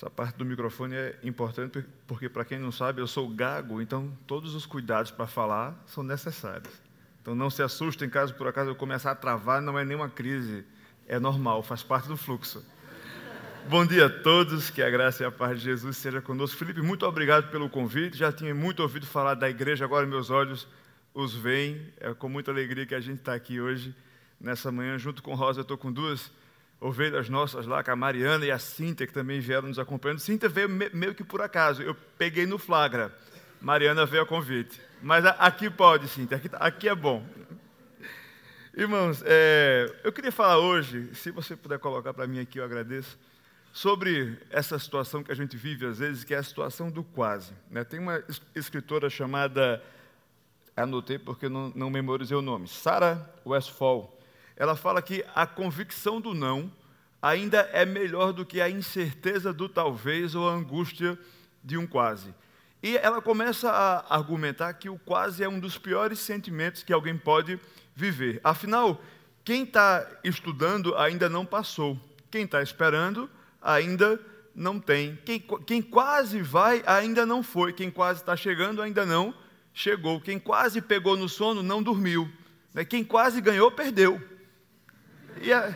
[0.00, 4.10] Essa parte do microfone é importante porque, para quem não sabe, eu sou gago, então
[4.26, 6.72] todos os cuidados para falar são necessários.
[7.20, 10.64] Então não se assustem caso por acaso eu começar a travar, não é nenhuma crise,
[11.06, 12.64] é normal, faz parte do fluxo.
[13.68, 16.56] Bom dia a todos, que a graça e a paz de Jesus seja conosco.
[16.56, 18.16] Felipe, muito obrigado pelo convite.
[18.16, 20.66] Já tinha muito ouvido falar da igreja, agora meus olhos
[21.12, 21.92] os veem.
[22.00, 23.94] É com muita alegria que a gente está aqui hoje,
[24.40, 25.60] nessa manhã, junto com Rosa.
[25.60, 26.32] Eu estou com duas
[26.80, 30.18] ovelhas nossas lá, com a Mariana e a Cíntia, que também vieram nos acompanhando.
[30.18, 33.14] Cíntia veio meio que por acaso, eu peguei no flagra.
[33.60, 34.80] Mariana veio a convite.
[35.02, 37.24] Mas aqui pode, Cíntia, aqui, aqui é bom.
[38.74, 43.18] Irmãos, é, eu queria falar hoje, se você puder colocar para mim aqui, eu agradeço,
[43.72, 47.52] sobre essa situação que a gente vive às vezes, que é a situação do quase.
[47.70, 47.84] Né?
[47.84, 48.22] Tem uma
[48.54, 49.82] escritora chamada,
[50.76, 54.19] anotei porque não, não memorizei o nome, Sarah Westphal
[54.60, 56.70] ela fala que a convicção do não
[57.22, 61.18] ainda é melhor do que a incerteza do talvez ou a angústia
[61.64, 62.34] de um quase.
[62.82, 67.16] E ela começa a argumentar que o quase é um dos piores sentimentos que alguém
[67.16, 67.58] pode
[67.96, 68.38] viver.
[68.44, 69.00] Afinal,
[69.42, 71.98] quem está estudando ainda não passou,
[72.30, 73.30] quem está esperando
[73.62, 74.20] ainda
[74.54, 79.32] não tem, quem, quem quase vai ainda não foi, quem quase está chegando ainda não
[79.72, 82.30] chegou, quem quase pegou no sono não dormiu,
[82.74, 82.84] né?
[82.84, 84.20] quem quase ganhou perdeu.
[85.52, 85.74] A...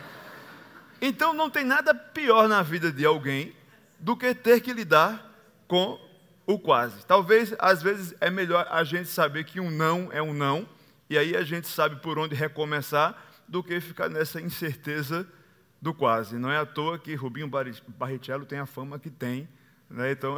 [1.01, 3.55] Então não tem nada pior na vida de alguém
[3.99, 5.31] do que ter que lidar
[5.67, 5.99] com
[6.45, 7.05] o quase.
[7.05, 10.67] Talvez, às vezes, é melhor a gente saber que um não é um não,
[11.09, 15.27] e aí a gente sabe por onde recomeçar, do que ficar nessa incerteza
[15.81, 16.37] do quase.
[16.37, 17.49] Não é à toa que Rubinho
[17.87, 19.47] Barrichello tem a fama que tem.
[19.89, 20.11] Né?
[20.11, 20.35] Então,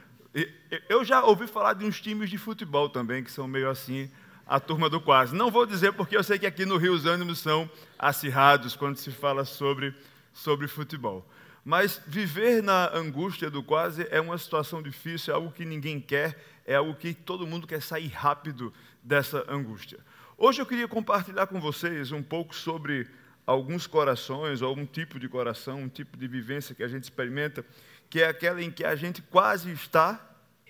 [0.88, 4.10] eu já ouvi falar de uns times de futebol também, que são meio assim,
[4.46, 5.34] a turma do quase.
[5.34, 8.96] Não vou dizer porque eu sei que aqui no Rio os ânimos são acirrados quando
[8.96, 9.94] se fala sobre,
[10.32, 11.26] sobre futebol.
[11.64, 16.38] Mas viver na angústia do quase é uma situação difícil, é algo que ninguém quer,
[16.66, 19.98] é algo que todo mundo quer sair rápido dessa angústia.
[20.36, 23.06] Hoje eu queria compartilhar com vocês um pouco sobre
[23.46, 27.64] alguns corações, ou um tipo de coração, um tipo de vivência que a gente experimenta,
[28.10, 30.20] que é aquela em que a gente quase está,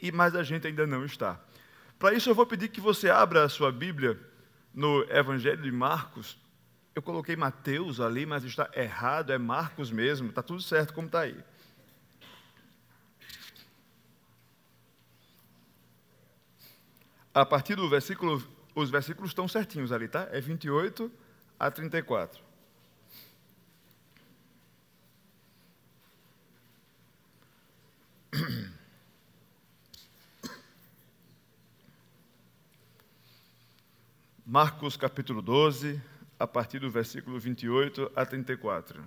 [0.00, 1.40] e mas a gente ainda não está.
[2.04, 4.20] Para isso, eu vou pedir que você abra a sua Bíblia
[4.74, 6.38] no Evangelho de Marcos.
[6.94, 11.20] Eu coloquei Mateus ali, mas está errado, é Marcos mesmo, está tudo certo como está
[11.20, 11.42] aí.
[17.32, 20.28] A partir do versículo, os versículos estão certinhos ali, tá?
[20.30, 21.10] É 28
[21.58, 22.38] a 34.
[34.54, 36.00] Marcos capítulo 12,
[36.38, 39.04] a partir do versículo 28 a 34.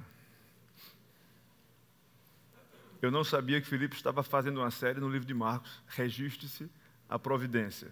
[3.02, 5.81] Eu não sabia que Filipe estava fazendo uma série no livro de Marcos.
[5.88, 6.69] Registre-se
[7.09, 7.88] a providência.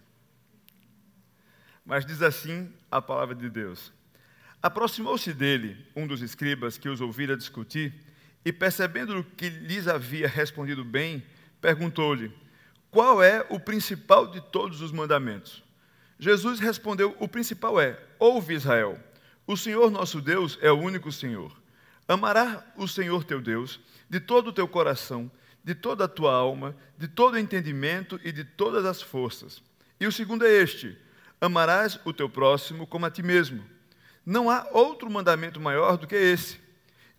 [1.85, 3.93] Mas diz assim a palavra de Deus:
[4.61, 7.93] Aproximou-se dele um dos escribas que os ouvira discutir,
[8.43, 11.23] e percebendo que lhes havia respondido bem,
[11.61, 12.33] perguntou-lhe:
[12.91, 15.63] Qual é o principal de todos os mandamentos?
[16.19, 18.99] Jesus respondeu: O principal é: Ouve Israel,
[19.45, 21.55] o Senhor nosso Deus é o único Senhor.
[22.07, 25.29] Amará o Senhor teu Deus de todo o teu coração,
[25.63, 29.61] de toda a tua alma, de todo o entendimento e de todas as forças.
[29.99, 30.97] E o segundo é este:
[31.41, 33.63] Amarás o teu próximo como a ti mesmo.
[34.25, 36.59] Não há outro mandamento maior do que esse.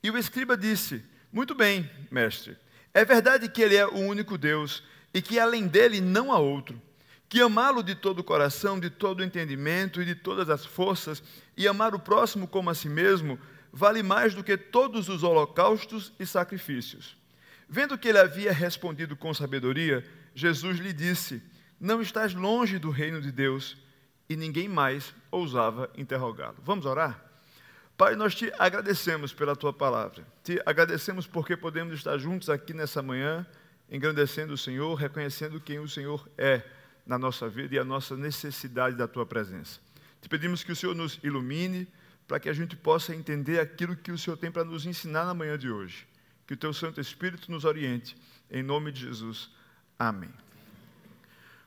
[0.03, 2.57] E o escriba disse: Muito bem, mestre.
[2.95, 4.83] É verdade que ele é o único Deus
[5.13, 6.81] e que além dele não há outro
[7.29, 11.23] que amá-lo de todo o coração, de todo o entendimento e de todas as forças,
[11.57, 13.39] e amar o próximo como a si mesmo,
[13.73, 17.17] vale mais do que todos os holocaustos e sacrifícios.
[17.69, 20.05] Vendo que ele havia respondido com sabedoria,
[20.35, 21.43] Jesus lhe disse:
[21.81, 23.77] Não estás longe do reino de Deus.
[24.29, 26.57] E ninguém mais ousava interrogá-lo.
[26.65, 27.25] Vamos orar?
[27.97, 30.27] Pai, nós te agradecemos pela tua palavra.
[30.43, 33.47] Te agradecemos porque podemos estar juntos aqui nessa manhã,
[33.89, 36.63] engrandecendo o Senhor, reconhecendo quem o Senhor é
[37.07, 39.79] na nossa vida e a nossa necessidade da tua presença.
[40.21, 41.87] Te pedimos que o Senhor nos ilumine
[42.27, 45.35] para que a gente possa entender aquilo que o Senhor tem para nos ensinar na
[45.35, 46.07] manhã de hoje.
[46.47, 48.17] Que o teu Santo Espírito nos oriente.
[48.51, 49.51] Em nome de Jesus.
[49.99, 50.31] Amém.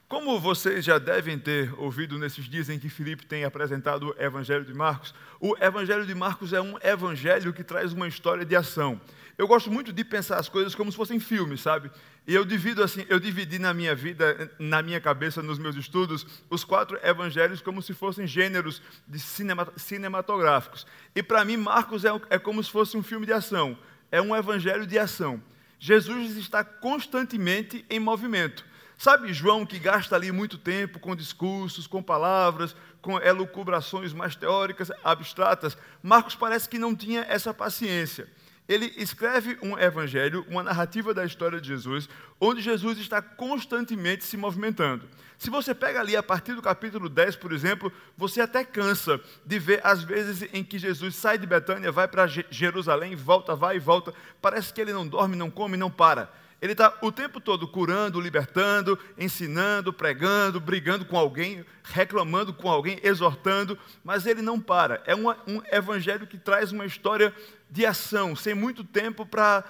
[0.09, 4.65] Como vocês já devem ter ouvido nesses dias em que Filipe tem apresentado o Evangelho
[4.65, 9.00] de Marcos, o Evangelho de Marcos é um evangelho que traz uma história de ação.
[9.39, 11.89] Eu gosto muito de pensar as coisas como se fossem filmes, sabe?
[12.27, 16.25] E eu divido assim, eu dividi na minha vida, na minha cabeça, nos meus estudos,
[16.50, 20.86] os quatro evangelhos como se fossem gêneros de cinema, cinematográficos.
[21.15, 23.77] E para mim, Marcos é, é como se fosse um filme de ação.
[24.12, 25.42] É um evangelho de ação.
[25.80, 28.65] Jesus está constantemente em movimento.
[28.97, 34.92] Sabe João que gasta ali muito tempo com discursos, com palavras, com elucubrações mais teóricas,
[35.01, 35.77] abstratas?
[36.03, 38.27] Marcos parece que não tinha essa paciência
[38.69, 42.07] ele escreve um evangelho, uma narrativa da história de Jesus,
[42.39, 45.07] onde Jesus está constantemente se movimentando.
[45.39, 49.57] Se você pega ali a partir do capítulo 10, por exemplo, você até cansa de
[49.57, 53.80] ver as vezes em que Jesus sai de Betânia, vai para Jerusalém, volta, vai e
[53.80, 54.13] volta.
[54.39, 56.31] Parece que ele não dorme, não come, não para.
[56.62, 63.00] Ele está o tempo todo curando, libertando, ensinando, pregando, brigando com alguém, reclamando com alguém,
[63.01, 65.01] exortando, mas ele não para.
[65.06, 67.33] É uma, um evangelho que traz uma história
[67.69, 69.63] de ação, sem muito tempo para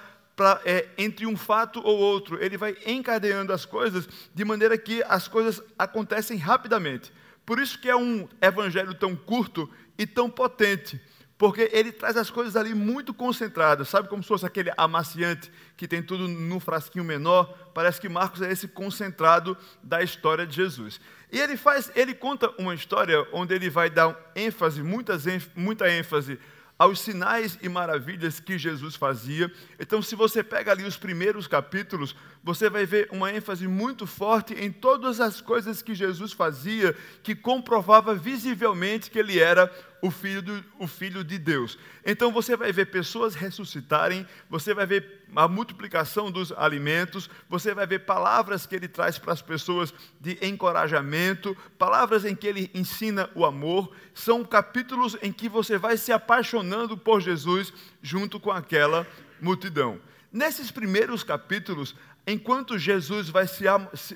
[0.64, 2.42] é, entre um fato ou outro.
[2.42, 7.12] Ele vai encadeando as coisas de maneira que as coisas acontecem rapidamente.
[7.44, 9.68] Por isso que é um evangelho tão curto
[9.98, 11.00] e tão potente
[11.40, 15.88] porque ele traz as coisas ali muito concentradas, sabe como se fosse aquele amaciante que
[15.88, 17.46] tem tudo num frasquinho menor?
[17.72, 21.00] Parece que Marcos é esse concentrado da história de Jesus.
[21.32, 25.24] E ele faz, ele conta uma história onde ele vai dar ênfase, muitas,
[25.54, 26.38] muita ênfase
[26.80, 29.52] aos sinais e maravilhas que Jesus fazia.
[29.78, 34.54] Então, se você pega ali os primeiros capítulos, você vai ver uma ênfase muito forte
[34.54, 39.70] em todas as coisas que Jesus fazia, que comprovava visivelmente que ele era
[40.00, 41.78] o filho, do, o filho de Deus.
[42.04, 47.86] Então você vai ver pessoas ressuscitarem, você vai ver a multiplicação dos alimentos, você vai
[47.86, 53.28] ver palavras que ele traz para as pessoas de encorajamento, palavras em que ele ensina
[53.34, 53.94] o amor.
[54.14, 57.70] São capítulos em que você vai se apaixonando por Jesus
[58.00, 59.06] junto com aquela
[59.40, 60.00] multidão.
[60.32, 61.96] Nesses primeiros capítulos,
[62.30, 63.64] enquanto Jesus vai se,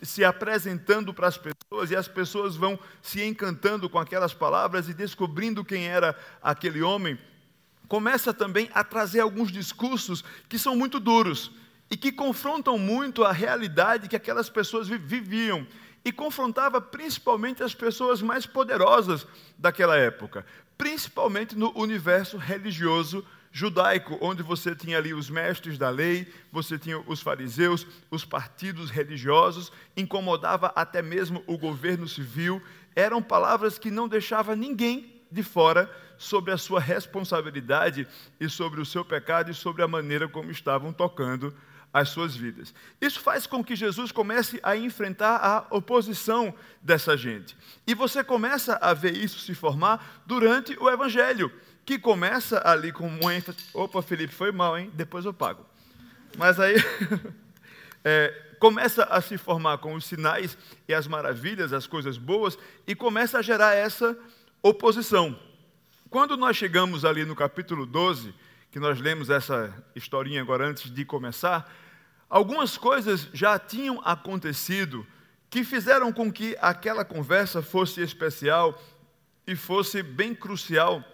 [0.02, 4.94] se, apresentando para as pessoas e as pessoas vão se encantando com aquelas palavras e
[4.94, 7.19] descobrindo quem era aquele homem,
[7.88, 11.50] começa também a trazer alguns discursos que são muito duros
[11.90, 15.66] e que confrontam muito a realidade que aquelas pessoas viviam
[16.05, 19.26] e confrontava principalmente as pessoas mais poderosas
[19.58, 20.44] daquela época,
[20.76, 23.25] principalmente no universo religioso
[23.55, 28.91] judaico, onde você tinha ali os mestres da lei, você tinha os fariseus, os partidos
[28.91, 32.61] religiosos, incomodava até mesmo o governo civil.
[32.97, 38.09] Eram palavras que não deixava ninguém de fora sobre a sua responsabilidade
[38.41, 41.55] e sobre o seu pecado e sobre a maneira como estavam tocando
[41.93, 42.75] as suas vidas.
[43.00, 46.53] Isso faz com que Jesus comece a enfrentar a oposição
[46.83, 47.57] dessa gente.
[47.87, 51.53] E você começa a ver isso se formar durante o evangelho
[51.85, 53.59] que começa ali com um ênfase.
[53.73, 54.91] Opa, Felipe, foi mal, hein?
[54.95, 55.65] Depois eu pago.
[56.37, 56.77] Mas aí
[58.03, 60.57] é, começa a se formar com os sinais
[60.89, 64.17] e as maravilhas, as coisas boas, e começa a gerar essa
[64.63, 65.39] oposição.
[66.09, 68.35] Quando nós chegamos ali no capítulo 12,
[68.71, 71.71] que nós lemos essa historinha agora antes de começar,
[72.29, 75.07] algumas coisas já tinham acontecido
[75.51, 78.81] que fizeram com que aquela conversa fosse especial
[79.47, 81.05] e fosse bem crucial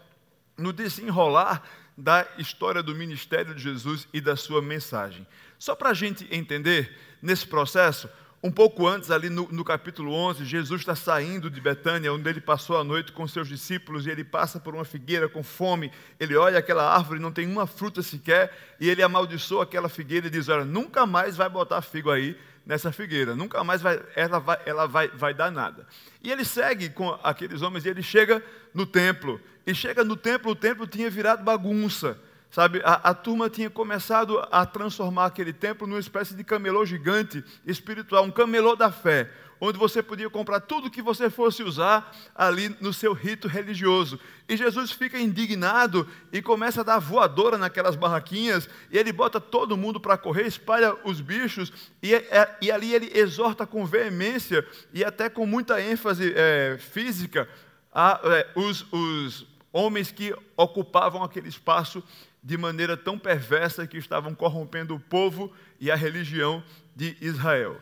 [0.60, 1.62] no desenrolar
[1.96, 5.26] da história do ministério de Jesus e da sua mensagem.
[5.58, 8.08] Só para a gente entender, nesse processo,
[8.42, 12.40] um pouco antes, ali no, no, capítulo 11, Jesus está saindo de Betânia, onde ele
[12.40, 15.92] passou a noite com seus discípulos, e ele passa por uma figueira com fome.
[16.18, 20.30] Ele olha aquela árvore, não tem uma fruta sequer, e ele amaldiçoa aquela figueira e
[20.30, 22.34] diz: Olha, nunca mais vai botar figo aí
[22.70, 25.88] nessa figueira, nunca mais vai, ela, vai, ela vai, vai dar nada.
[26.22, 28.40] E ele segue com aqueles homens, e ele chega
[28.72, 32.16] no templo, e chega no templo, o templo tinha virado bagunça.
[32.48, 37.44] Sabe, a, a, turma tinha começado a transformar aquele templo numa espécie de camelô gigante
[37.66, 39.28] espiritual, um camelô da fé,
[39.60, 44.18] onde você podia comprar tudo que você fosse usar ali no seu rito religioso.
[44.48, 49.76] E Jesus fica indignado e começa a dar voadora naquelas barraquinhas, e ele bota todo
[49.76, 55.04] mundo para correr, espalha os bichos, e, é, e, ali ele exorta com veemência e
[55.04, 57.48] até com muita ênfase é, física
[57.92, 62.02] a, é, os, os homens que ocupavam aquele espaço
[62.42, 66.62] de maneira tão perversa que estavam corrompendo o povo e a religião
[66.96, 67.80] de Israel.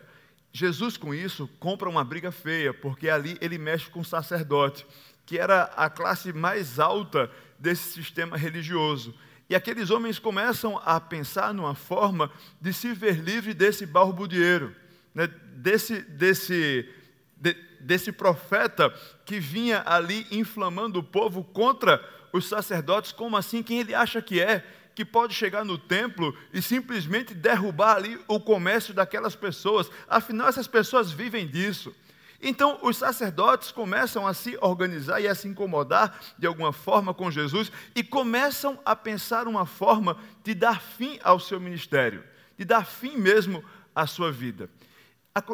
[0.51, 4.85] Jesus, com isso, compra uma briga feia, porque ali ele mexe com o sacerdote,
[5.25, 7.29] que era a classe mais alta
[7.59, 9.13] desse sistema religioso.
[9.49, 14.75] E aqueles homens começam a pensar numa forma de se ver livre desse balbudieiro,
[15.13, 15.27] né?
[15.55, 16.87] desse, desse,
[17.35, 18.93] de, desse profeta
[19.25, 23.63] que vinha ali inflamando o povo contra os sacerdotes, como assim?
[23.63, 24.63] Quem ele acha que é?
[24.99, 29.89] Que pode chegar no templo e simplesmente derrubar ali o comércio daquelas pessoas.
[30.09, 31.95] Afinal, essas pessoas vivem disso.
[32.41, 37.31] Então, os sacerdotes começam a se organizar e a se incomodar de alguma forma com
[37.31, 42.21] Jesus e começam a pensar uma forma de dar fim ao seu ministério,
[42.57, 43.63] de dar fim mesmo
[43.95, 44.69] à sua vida.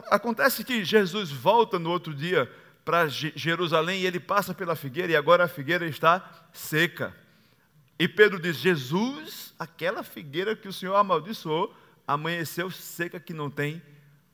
[0.10, 2.52] Acontece que Jesus volta no outro dia
[2.84, 7.14] para Jerusalém e ele passa pela figueira e agora a figueira está seca.
[7.98, 11.74] E Pedro diz: Jesus, aquela figueira que o Senhor amaldiçoou,
[12.08, 13.82] amanheceu seca que não tem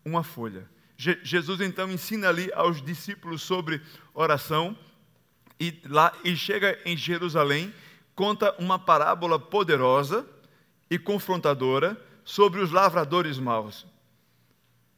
[0.04, 0.68] uma folha.
[0.98, 3.82] Je Jesus então ensina ali aos discípulos sobre
[4.14, 4.78] oração
[5.60, 7.74] e lá e chega em Jerusalém,
[8.16, 10.26] conta uma parábola poderosa
[10.90, 13.86] e confrontadora sobre os lavradores maus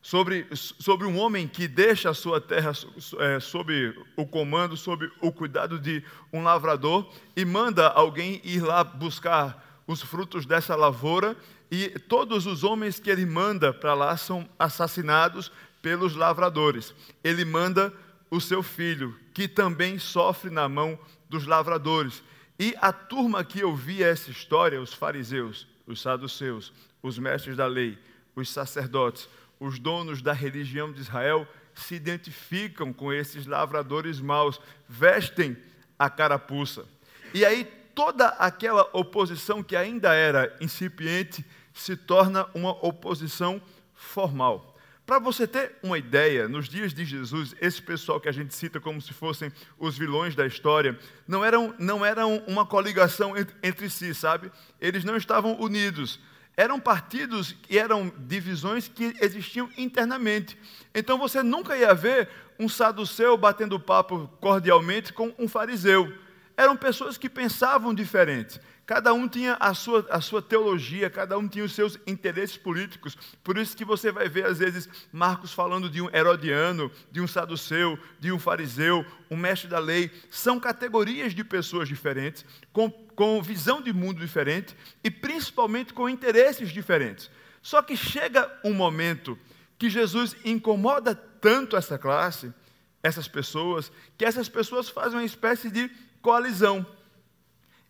[0.03, 2.73] sobre, sobre um homem que deixa a sua terra
[3.19, 8.83] é, sob o comando, sob o cuidado de um lavrador e manda alguém ir lá
[8.83, 11.37] buscar os frutos dessa lavoura
[11.71, 15.49] e todos os homens que ele manda para lá são assassinados
[15.81, 16.93] pelos lavradores.
[17.23, 17.91] Ele manda
[18.29, 22.21] o seu filho, que também sofre na mão dos lavradores.
[22.59, 27.97] E a turma que ouvia essa história, os fariseus, os saduceus, os mestres da lei,
[28.35, 29.27] os sacerdotes,
[29.63, 35.55] os donos da religião de Israel se identificam com esses lavradores maus, vestem
[35.97, 36.85] a carapuça.
[37.33, 37.63] E aí
[37.95, 43.61] toda aquela oposição que ainda era incipiente se torna uma oposição
[43.93, 44.77] formal.
[45.05, 48.81] Para você ter uma ideia, nos dias de Jesus, esse pessoal que a gente cita
[48.81, 53.89] como se fossem os vilões da história, não eram, não eram uma coligação entre, entre
[53.89, 54.51] si, sabe?
[54.79, 56.19] Eles não estavam unidos
[56.55, 60.57] eram partidos e eram divisões que existiam internamente.
[60.93, 62.29] Então você nunca ia ver
[62.59, 66.13] um saduceu batendo papo cordialmente com um fariseu.
[66.55, 68.59] Eram pessoas que pensavam diferente.
[68.85, 73.17] Cada um tinha a sua, a sua teologia, cada um tinha os seus interesses políticos.
[73.41, 77.27] Por isso que você vai ver, às vezes, Marcos falando de um herodiano, de um
[77.27, 80.11] saduceu, de um fariseu, um mestre da lei.
[80.29, 86.69] São categorias de pessoas diferentes, com, com visão de mundo diferente e principalmente com interesses
[86.69, 87.31] diferentes.
[87.61, 89.39] Só que chega um momento
[89.77, 92.53] que Jesus incomoda tanto essa classe,
[93.01, 95.89] essas pessoas, que essas pessoas fazem uma espécie de
[96.21, 96.85] coalizão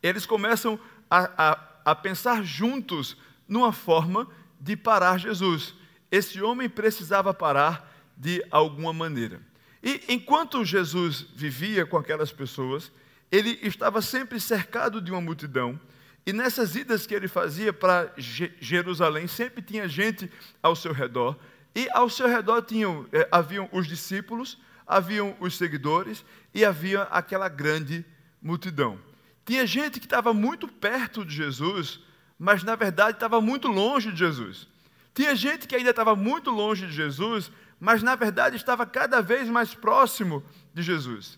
[0.03, 0.77] eles começam
[1.09, 3.15] a, a, a pensar juntos
[3.47, 4.27] numa forma
[4.59, 5.73] de parar Jesus.
[6.11, 9.41] Esse homem precisava parar de alguma maneira.
[9.81, 12.91] E enquanto Jesus vivia com aquelas pessoas,
[13.31, 15.79] ele estava sempre cercado de uma multidão.
[16.25, 20.31] E nessas idas que ele fazia para Jerusalém, sempre tinha gente
[20.61, 21.37] ao seu redor.
[21.75, 27.49] E ao seu redor tinham, eh, haviam os discípulos, haviam os seguidores e havia aquela
[27.49, 28.05] grande
[28.41, 28.99] multidão.
[29.45, 31.99] Tinha gente que estava muito perto de Jesus,
[32.39, 34.67] mas na verdade estava muito longe de Jesus.
[35.13, 39.49] Tinha gente que ainda estava muito longe de Jesus, mas na verdade estava cada vez
[39.49, 41.37] mais próximo de Jesus.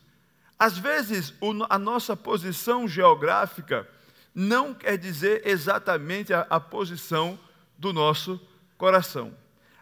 [0.57, 1.33] Às vezes,
[1.69, 3.87] a nossa posição geográfica
[4.33, 7.37] não quer dizer exatamente a, posição
[7.77, 8.39] do nosso
[8.77, 9.33] coração.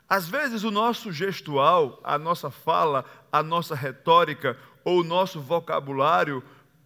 [0.10, 6.44] Às vezes, o nosso gestual, a nossa fala, a nossa retórica ou o nosso vocabulário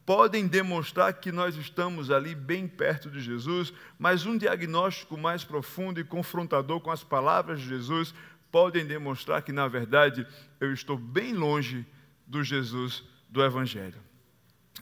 [0.07, 5.99] podem demonstrar que nós estamos ali bem perto de Jesus, mas um diagnóstico mais profundo
[5.99, 8.13] e confrontador com as palavras de Jesus
[8.49, 10.25] podem demonstrar que, na verdade,
[10.61, 11.85] eu estou bem longe
[12.25, 14.01] do Jesus do Evangelho.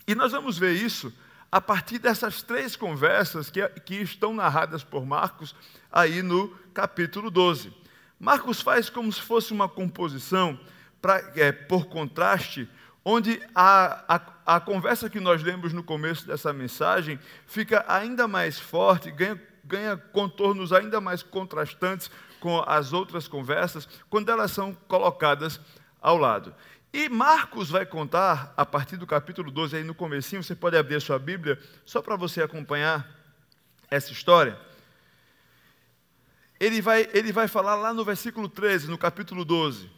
[0.08, 1.12] E nós vamos ver isso
[1.52, 5.56] a partir dessas três conversas que, que estão narradas por Marcos
[5.92, 7.74] aí no capítulo 12.
[8.20, 10.60] Marcos faz como se fosse uma composição,
[11.02, 12.70] pra, é, por contraste,
[13.06, 18.60] onde a, a, a conversa que nós lemos no começo dessa mensagem fica ainda mais
[18.60, 22.10] forte, ganha, ganha contornos ainda mais contrastantes
[22.40, 25.62] com as outras conversas, quando elas são colocadas
[26.02, 26.54] ao lado.
[26.92, 30.96] E Marcos vai contar, a partir do capítulo 12, aí no comecinho, você pode abrir
[30.96, 33.08] a sua Bíblia, só para você acompanhar
[33.92, 34.58] essa história.
[36.60, 39.92] Ele vai, ele vai falar lá no versículo 13, no capítulo 12.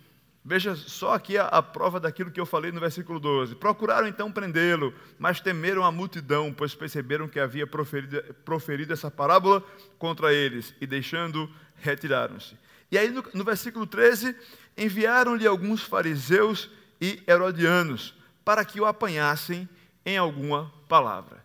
[0.47, 3.55] Veja só aqui a, a, prova daquilo que eu falei no versículo 12.
[3.55, 9.61] Procuraram então prendê-lo, mas temeram a multidão, pois perceberam que havia proferido, proferido essa parábola
[9.99, 12.57] contra eles, e deixando, retiraram-se.
[12.89, 14.33] E aí no, no versículo 13,
[14.77, 19.67] enviaram-lhe alguns fariseus e herodianos, para que o apanhassem
[20.05, 21.43] em alguma palavra.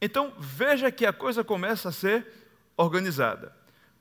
[0.00, 2.24] Então veja que a coisa começa a ser
[2.76, 3.52] organizada.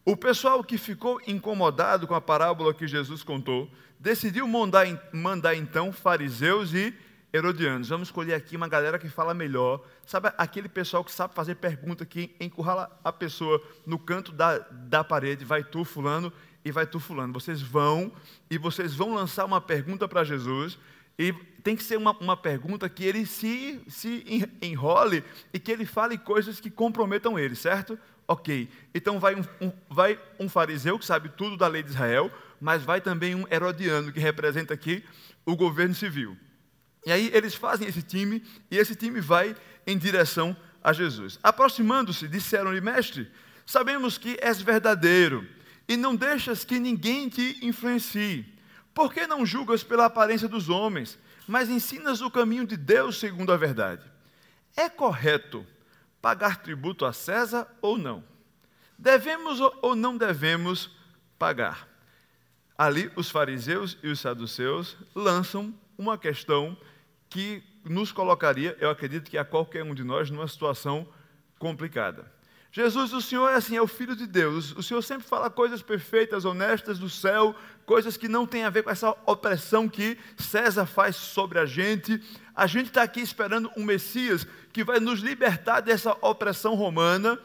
[0.05, 5.93] O pessoal que ficou incomodado com a parábola que Jesus contou, decidiu mandar, mandar então
[5.93, 6.93] fariseus e
[7.31, 7.88] herodianos.
[7.88, 9.81] Vamos escolher aqui uma galera que fala melhor.
[10.05, 15.05] Sabe aquele pessoal que sabe fazer pergunta, que encurrala a pessoa no canto da, da
[15.05, 16.33] parede, vai tu, fulano,
[16.65, 17.31] e vai tu, fulano.
[17.31, 18.12] Vocês vão
[18.50, 20.77] e vocês vão lançar uma pergunta para Jesus.
[21.17, 21.31] E
[21.63, 26.17] tem que ser uma, uma pergunta que ele se, se enrole e que ele fale
[26.17, 27.98] coisas que comprometam ele, certo?
[28.27, 32.32] Ok, então vai um, um, vai um fariseu que sabe tudo da lei de Israel,
[32.60, 35.03] mas vai também um herodiano que representa aqui
[35.46, 36.38] o governo civil.
[37.06, 41.38] E aí eles fazem esse time e esse time vai em direção a Jesus.
[41.44, 43.30] Aproximando-se, disseram-lhe, mestre,
[43.65, 45.46] sabemos que és verdadeiro
[45.88, 48.46] e não deixas que ninguém te influencie.
[48.94, 53.51] Por que não julgas pela aparência dos homens, mas ensinas o caminho de Deus segundo
[53.51, 54.10] a verdade?
[54.75, 55.65] É correto
[56.24, 58.24] pagar tributo a César ou não?
[58.98, 60.89] Devemos ou não devemos
[61.38, 61.86] pagar?
[62.77, 66.77] Ali, os fariseus e os saduceus lançam uma questão
[67.30, 71.06] que nos colocaria, eu acredito que a qualquer um de nós, numa situação
[71.60, 72.32] complicada.
[72.72, 74.72] Jesus, o Senhor é assim, é o Filho de Deus.
[74.77, 77.53] O Senhor sempre fala coisas perfeitas, honestas do céu,
[77.86, 82.20] coisas que não têm a ver com essa opressão que César faz sobre a gente.
[82.55, 87.39] A gente está aqui esperando um Messias que vai nos libertar dessa opressão romana.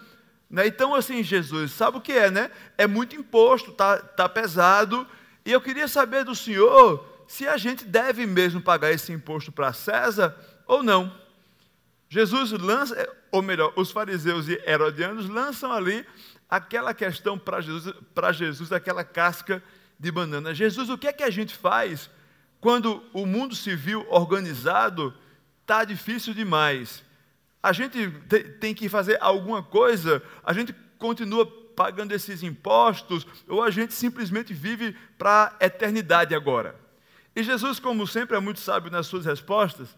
[0.50, 0.66] Né?
[0.66, 2.50] Então, assim, Jesus, sabe o que é, né?
[2.76, 5.06] É muito imposto, tá, tá pesado.
[5.44, 9.72] E eu queria saber do Senhor se a gente deve mesmo pagar esse imposto para
[9.72, 10.36] César
[10.66, 11.12] ou não.
[12.08, 16.06] Jesus lança, ou melhor, os fariseus e herodianos lançam ali
[16.48, 19.62] aquela questão para Jesus, para Jesus, aquela casca
[19.98, 20.54] de banana.
[20.54, 22.10] Jesus, o que é que a gente faz
[22.60, 25.14] quando o mundo civil organizado
[25.62, 27.04] está difícil demais?
[27.62, 28.10] A gente
[28.60, 31.46] tem que fazer alguma coisa, a gente continua
[31.78, 36.74] pagando esses impostos, ou a gente simplesmente vive para a eternidade agora?
[37.36, 39.96] E Jesus, como sempre, é muito sábio nas suas respostas,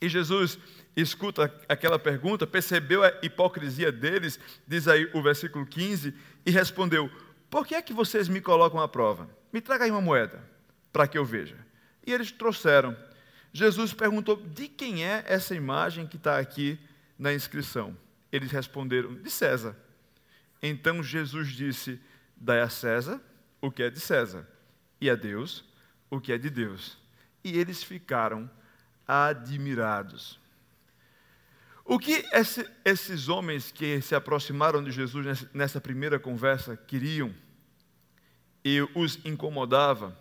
[0.00, 0.58] e Jesus
[0.96, 6.14] escuta aquela pergunta, percebeu a hipocrisia deles, diz aí o versículo 15,
[6.46, 7.10] e respondeu:
[7.50, 9.28] Por que é que vocês me colocam à prova?
[9.52, 10.42] Me traga aí uma moeda,
[10.92, 11.56] para que eu veja.
[12.06, 12.96] E eles trouxeram.
[13.52, 16.78] Jesus perguntou: De quem é essa imagem que está aqui
[17.18, 17.96] na inscrição?
[18.30, 19.76] Eles responderam: De César.
[20.62, 22.00] Então Jesus disse:
[22.36, 23.20] Dai a César
[23.60, 24.46] o que é de César,
[25.00, 25.64] e a Deus
[26.10, 26.98] o que é de Deus.
[27.42, 28.50] E eles ficaram
[29.06, 30.38] admirados.
[31.84, 37.34] O que esse, esses homens que se aproximaram de Jesus nessa, primeira conversa queriam
[38.64, 40.18] e os incomodava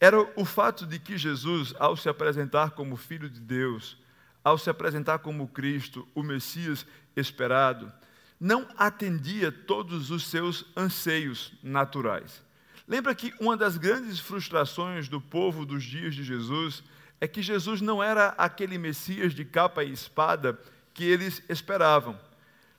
[0.00, 3.96] era o fato de que Jesus, ao se apresentar como Filho de Deus,
[4.44, 7.92] ao se apresentar como Cristo, o Messias esperado,
[8.40, 12.42] não atendia todos os seus anseios naturais.
[12.86, 16.82] Lembra que uma das grandes frustrações do povo dos dias de Jesus
[17.20, 20.58] é que Jesus não era aquele Messias de capa e espada
[20.94, 22.18] que eles esperavam.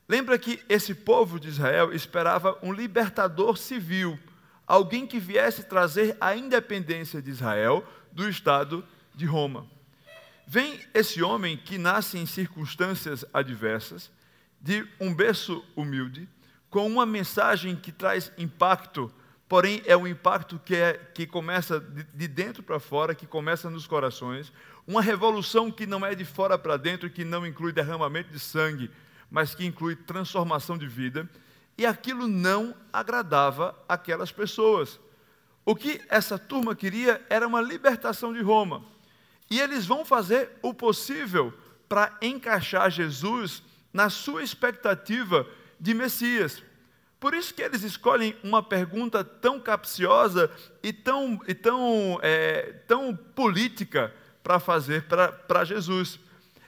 [0.08, 4.17] Lembra que esse povo de Israel esperava um libertador civil,
[4.69, 9.65] alguém que viesse trazer a independência de Israel do Estado de Roma.
[10.45, 14.12] Vem esse homem que nasce em circunstâncias adversas,
[14.62, 16.29] de um berço humilde,
[16.69, 19.12] com uma mensagem que traz impacto,
[19.47, 23.71] porém é um impacto que, é, que começa de, de dentro para fora, que começa
[23.71, 24.53] nos corações,
[24.86, 28.91] uma revolução que não é de fora para dentro, que não inclui derramamento de sangue,
[29.32, 31.27] mas que inclui transformação de vida.
[31.79, 34.99] E aquilo não agradava aquelas pessoas.
[35.63, 38.83] O que essa turma queria era uma libertação de Roma.
[39.49, 41.53] E eles vão fazer o possível
[41.87, 43.63] para encaixar Jesus
[43.93, 45.47] na sua expectativa
[45.79, 46.61] de Messias.
[47.17, 50.51] Por isso que eles escolhem uma pergunta tão capciosa
[50.83, 54.13] e tão, e tão, é, tão política
[54.43, 55.05] para fazer
[55.47, 56.19] para Jesus.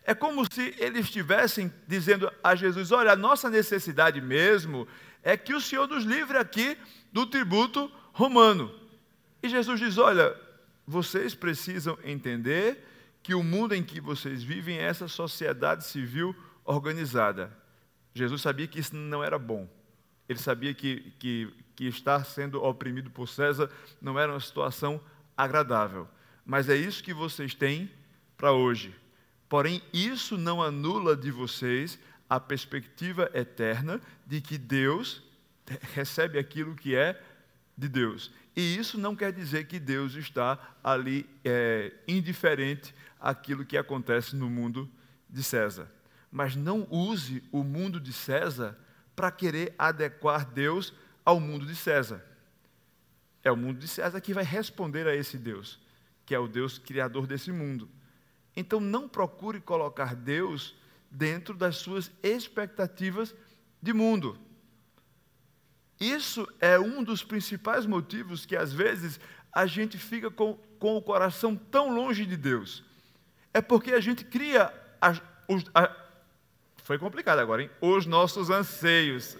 [0.04, 4.88] É como se eles estivessem dizendo a Jesus: olha, a nossa necessidade mesmo
[5.24, 6.78] é que o Senhor nos livre aqui
[7.12, 8.74] do tributo romano.
[9.44, 10.36] E Jesus diz: olha,
[10.86, 12.84] vocês precisam entender
[13.24, 16.36] que o mundo em que vocês vivem é essa sociedade civil
[16.66, 17.56] organizada.
[18.14, 19.70] Jesus sabia que isso não era bom.
[20.28, 23.70] Ele sabia que, que, que estar sendo oprimido por César
[24.02, 25.00] não era uma situação
[25.38, 26.08] agradável.
[26.46, 27.92] Mas é isso que vocês têm
[28.36, 28.96] para hoje.
[29.52, 35.22] Porém, isso não anula de vocês a perspectiva eterna de que Deus
[35.94, 37.22] recebe aquilo que é
[37.78, 38.32] de Deus.
[38.56, 44.50] E isso não quer dizer que Deus está ali é, indiferente àquilo que acontece no
[44.50, 44.90] mundo
[45.30, 45.92] de César.
[46.32, 48.80] Mas não use o mundo de César
[49.14, 50.94] para querer adequar Deus
[51.26, 52.26] ao mundo de César.
[53.44, 55.78] É o mundo de César que vai responder a esse Deus
[56.26, 57.90] que é o Deus criador desse mundo.
[58.56, 60.76] Então não procure colocar Deus
[61.10, 63.36] dentro das suas expectativas
[63.82, 64.38] de mundo.
[66.00, 69.20] Isso é um dos principais motivos que às vezes
[69.54, 72.84] a gente fica com, com o coração tão longe de Deus.
[73.54, 74.74] É porque a gente cria.
[75.48, 75.94] os, a,
[76.84, 77.70] foi complicado agora, hein?
[77.82, 79.38] Os nossos anseios.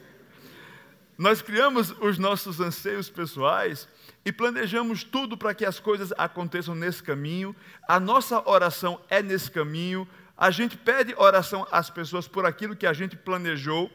[1.18, 3.88] Nós criamos os nossos anseios pessoais
[4.26, 7.56] e planejamos tudo para que as coisas aconteçam nesse caminho.
[7.88, 10.08] A nossa oração é nesse caminho.
[10.38, 13.92] A gente pede oração às pessoas por aquilo que a gente planejou.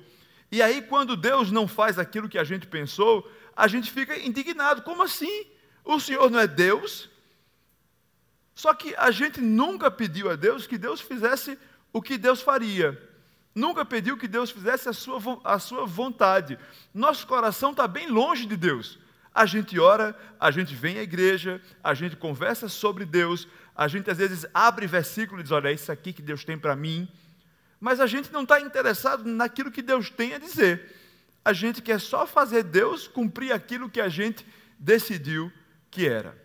[0.50, 4.82] E aí, quando Deus não faz aquilo que a gente pensou, a gente fica indignado.
[4.82, 5.46] Como assim?
[5.84, 7.08] O Senhor não é Deus?
[8.54, 11.58] Só que a gente nunca pediu a Deus que Deus fizesse
[11.92, 13.00] o que Deus faria.
[13.56, 16.58] Nunca pediu que Deus fizesse a sua, a sua vontade.
[16.92, 18.98] Nosso coração está bem longe de Deus.
[19.34, 24.10] A gente ora, a gente vem à igreja, a gente conversa sobre Deus, a gente
[24.10, 27.08] às vezes abre versículo e diz: Olha, é isso aqui que Deus tem para mim.
[27.80, 30.94] Mas a gente não está interessado naquilo que Deus tem a dizer.
[31.42, 34.46] A gente quer só fazer Deus cumprir aquilo que a gente
[34.78, 35.50] decidiu
[35.90, 36.36] que era.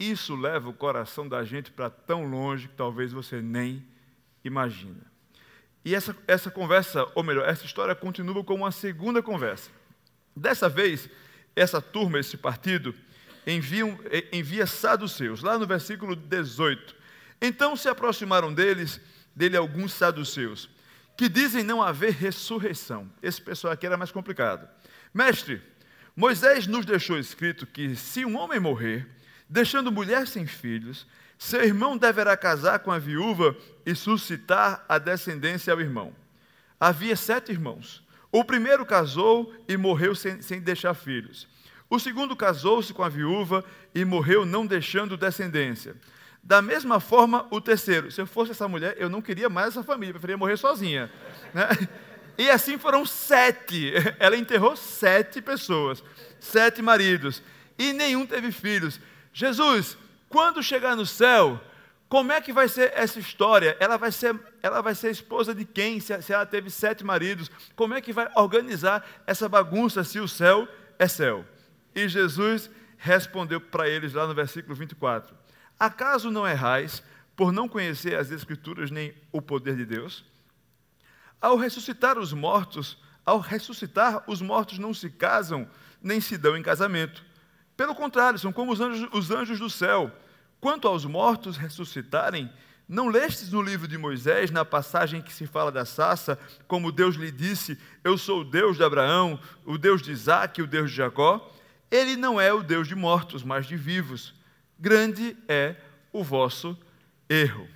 [0.00, 3.86] Isso leva o coração da gente para tão longe que talvez você nem
[4.42, 5.17] imagina.
[5.88, 9.70] E essa, essa conversa, ou melhor, essa história continua como uma segunda conversa.
[10.36, 11.08] Dessa vez,
[11.56, 12.94] essa turma, esse partido,
[13.46, 13.98] enviam,
[14.30, 16.94] envia saduceus, lá no versículo 18.
[17.40, 19.00] Então se aproximaram deles,
[19.34, 20.68] dele alguns saduceus,
[21.16, 23.10] que dizem não haver ressurreição.
[23.22, 24.68] Esse pessoal aqui era mais complicado.
[25.14, 25.62] Mestre,
[26.14, 29.08] Moisés nos deixou escrito que se um homem morrer,
[29.48, 31.06] deixando mulher sem filhos,
[31.38, 36.12] seu irmão deverá casar com a viúva e suscitar a descendência ao irmão.
[36.80, 38.04] Havia sete irmãos.
[38.30, 41.48] O primeiro casou e morreu sem, sem deixar filhos.
[41.88, 45.96] O segundo casou-se com a viúva e morreu não deixando descendência.
[46.42, 48.10] Da mesma forma, o terceiro.
[48.10, 51.10] Se eu fosse essa mulher, eu não queria mais essa família, preferia morrer sozinha.
[51.54, 51.68] Né?
[52.36, 53.92] E assim foram sete.
[54.18, 56.02] Ela enterrou sete pessoas,
[56.38, 57.42] sete maridos,
[57.78, 59.00] e nenhum teve filhos.
[59.32, 59.96] Jesus,
[60.28, 61.60] quando chegar no céu,
[62.08, 63.76] como é que vai ser essa história?
[63.78, 66.00] Ela vai ser, ela vai ser esposa de quem?
[66.00, 70.26] Se, se ela teve sete maridos, como é que vai organizar essa bagunça se o
[70.26, 70.66] céu
[70.98, 71.44] é céu?
[71.94, 75.36] E Jesus respondeu para eles lá no versículo 24:
[75.78, 77.02] Acaso não errais
[77.36, 80.24] por não conhecer as Escrituras nem o poder de Deus?
[81.40, 85.68] Ao ressuscitar os mortos, ao ressuscitar, os mortos não se casam
[86.02, 87.27] nem se dão em casamento
[87.78, 90.10] pelo contrário, são como os anjos, os anjos do céu.
[90.60, 92.50] Quanto aos mortos ressuscitarem,
[92.88, 96.36] não lestes no livro de Moisés, na passagem que se fala da Sassa,
[96.66, 100.66] como Deus lhe disse: Eu sou o Deus de Abraão, o Deus de Isaac, o
[100.66, 101.54] Deus de Jacó?
[101.88, 104.34] Ele não é o Deus de mortos, mas de vivos.
[104.76, 105.76] Grande é
[106.12, 106.76] o vosso
[107.28, 107.68] erro.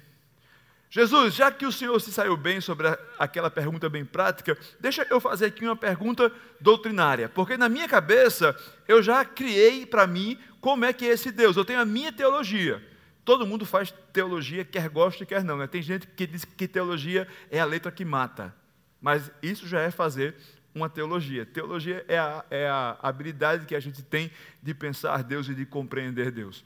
[0.94, 5.06] Jesus, já que o Senhor se saiu bem sobre a, aquela pergunta bem prática, deixa
[5.08, 8.54] eu fazer aqui uma pergunta doutrinária, porque na minha cabeça
[8.86, 11.56] eu já criei para mim como é que é esse Deus.
[11.56, 12.86] Eu tenho a minha teologia.
[13.24, 15.56] Todo mundo faz teologia, quer goste, quer não.
[15.56, 15.66] Né?
[15.66, 18.54] Tem gente que diz que teologia é a letra que mata,
[19.00, 20.36] mas isso já é fazer
[20.74, 21.46] uma teologia.
[21.46, 24.30] Teologia é a, é a habilidade que a gente tem
[24.62, 26.62] de pensar Deus e de compreender Deus.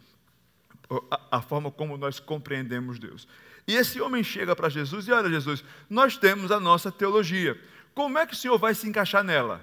[1.12, 3.28] A, a forma como nós compreendemos Deus.
[3.66, 7.60] E esse homem chega para Jesus e olha, Jesus, nós temos a nossa teologia.
[7.94, 9.60] Como é que o Senhor vai se encaixar nela?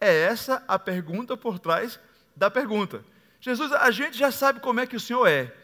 [0.00, 2.00] É essa a pergunta por trás
[2.34, 3.04] da pergunta.
[3.40, 5.54] Jesus, a gente já sabe como é que o Senhor é.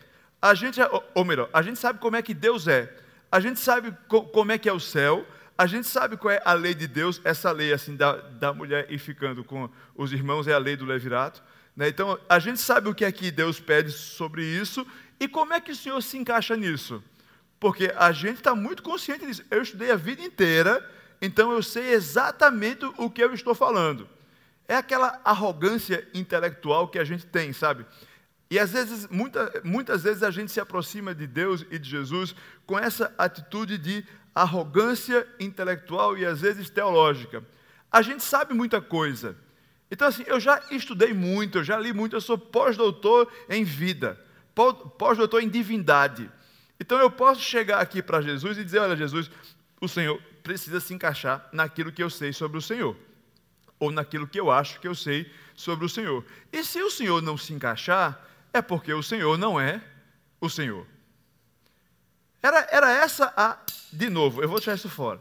[0.41, 0.81] A gente,
[1.15, 2.95] ou melhor, a gente sabe como é que Deus é.
[3.31, 5.27] A gente sabe como é que é o céu.
[5.57, 7.21] A gente sabe qual é a lei de Deus.
[7.25, 10.85] Essa lei assim da, da mulher ir ficando com os irmãos é a lei do
[10.85, 11.43] levirato.
[11.75, 11.89] Né?
[11.89, 14.87] Então, a gente sabe o que é que Deus pede sobre isso.
[15.19, 17.03] E como é que o Senhor se encaixa nisso?
[17.61, 19.45] Porque a gente está muito consciente disso.
[19.51, 20.89] Eu estudei a vida inteira,
[21.21, 24.09] então eu sei exatamente o que eu estou falando.
[24.67, 27.85] É aquela arrogância intelectual que a gente tem, sabe?
[28.51, 32.35] E às vezes, muita, muitas vezes a gente se aproxima de Deus e de Jesus
[32.67, 37.45] com essa atitude de arrogância intelectual e às vezes teológica.
[37.91, 39.37] A gente sabe muita coisa.
[39.91, 44.21] Então, assim, eu já estudei muito, eu já li muito, eu sou pós-doutor em vida,
[44.55, 46.31] pós-doutor em divindade.
[46.81, 49.31] Então eu posso chegar aqui para Jesus e dizer: Olha, Jesus,
[49.81, 52.97] o Senhor precisa se encaixar naquilo que eu sei sobre o Senhor,
[53.79, 56.25] ou naquilo que eu acho que eu sei sobre o Senhor.
[56.53, 59.83] E se o Senhor não se encaixar, é porque o Senhor não é
[60.41, 60.87] o Senhor.
[62.43, 63.59] Era, era essa a.
[63.93, 65.21] De novo, eu vou deixar isso fora.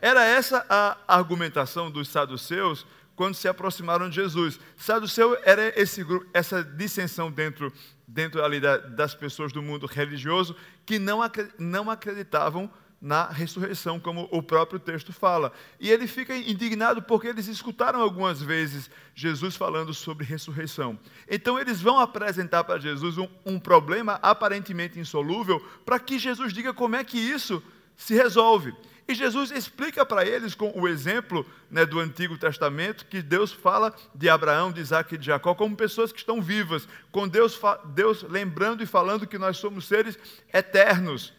[0.00, 4.58] Era essa a argumentação dos saduceus quando se aproximaram de Jesus.
[4.76, 7.72] Saduceu era esse grupo, essa dissensão dentro,
[8.08, 11.20] dentro ali da, das pessoas do mundo religioso que não,
[11.58, 15.52] não acreditavam na ressurreição, como o próprio texto fala.
[15.78, 20.98] E ele fica indignado porque eles escutaram algumas vezes Jesus falando sobre ressurreição.
[21.30, 26.74] Então eles vão apresentar para Jesus um, um problema aparentemente insolúvel para que Jesus diga
[26.74, 27.62] como é que isso
[27.94, 28.74] se resolve.
[29.08, 33.94] E Jesus explica para eles com o exemplo né, do Antigo Testamento que Deus fala
[34.14, 37.58] de Abraão, de Isaac e de Jacó como pessoas que estão vivas, com Deus,
[37.94, 40.18] Deus lembrando e falando que nós somos seres
[40.52, 41.32] eternos.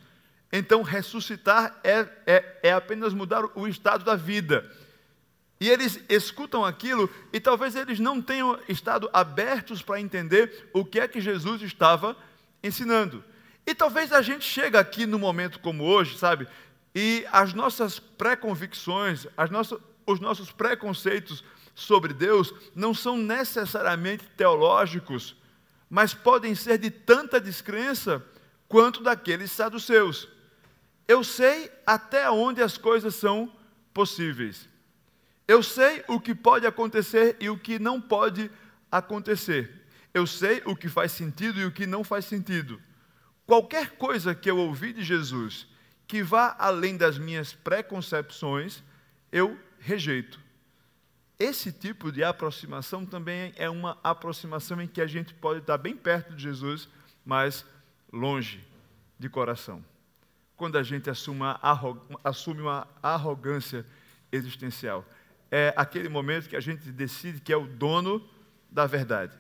[0.52, 4.68] Então, ressuscitar é, é, é apenas mudar o estado da vida.
[5.62, 11.00] E eles escutam aquilo e talvez eles não tenham estado abertos para entender o que
[11.00, 12.18] é que Jesus estava
[12.64, 13.24] ensinando.
[13.68, 16.48] E talvez a gente chegue aqui num momento como hoje, sabe?
[17.02, 25.34] E as nossas pré-convicções, nossas, os nossos preconceitos sobre Deus não são necessariamente teológicos,
[25.90, 28.22] mas podem ser de tanta descrença
[28.68, 30.28] quanto daqueles saduceus.
[31.08, 33.50] Eu sei até onde as coisas são
[33.94, 34.68] possíveis.
[35.48, 38.52] Eu sei o que pode acontecer e o que não pode
[38.92, 39.86] acontecer.
[40.14, 42.78] Eu sei o que faz sentido e o que não faz sentido.
[43.48, 45.66] Qualquer coisa que eu ouvi de Jesus
[46.10, 48.84] que vá além das minhas preconcepções,
[49.32, 50.40] eu rejeito.
[51.38, 55.96] Esse tipo de aproximação também é uma aproximação em que a gente pode estar bem
[55.96, 56.90] perto de Jesus,
[57.24, 57.64] mas
[58.12, 58.68] longe
[59.20, 59.86] de coração.
[60.58, 61.42] Quando a gente assume
[62.62, 63.86] uma, arrogância
[64.32, 65.06] existencial.
[65.52, 68.28] É aquele momento que a gente decide que é o dono
[68.70, 69.38] da verdade.